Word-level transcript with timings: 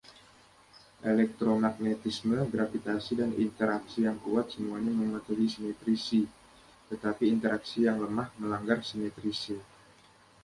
Elektromagnetisme, 1.11 2.39
gravitasi 2.53 3.11
dan 3.21 3.31
interaksi 3.45 3.97
yang 4.09 4.17
kuat 4.25 4.45
semuanya 4.57 4.89
mematuhi 5.01 5.45
simetri 5.53 5.93
C, 6.05 6.25
tetapi 6.89 7.23
interaksi 7.35 7.77
yang 7.87 7.97
lemah 8.03 8.29
melanggar 8.41 8.79
simetri 8.89 9.29
C. 9.41 9.61